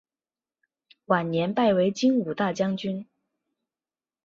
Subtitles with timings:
[1.05, 3.05] 晚年拜为金吾大将军。